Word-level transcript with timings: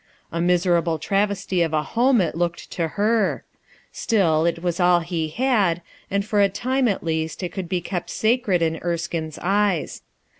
A 0.31 0.41
miserable 0.41 0.97
travesty 0.97 1.61
of 1.61 1.73
a 1.73 1.83
home 1.83 2.21
it 2.21 2.33
looked 2.33 2.71
to 2.71 2.87
her; 2.97 3.43
still, 3.91 4.47
it 4.47 4.63
was 4.63 4.79
all 4.79 5.01
he 5.01 5.27
had, 5.27 5.83
and 6.09 6.25
for 6.25 6.41
a 6.41 6.49
time 6.49 6.87
at 6.87 7.03
least 7.03 7.43
it 7.43 7.51
could 7.53 7.69
be 7.69 7.81
kept 7.81 8.09
sacred 8.09 8.63
in 8.63 8.77
Erskine's 8.83 9.37
eyes. 9.43 10.01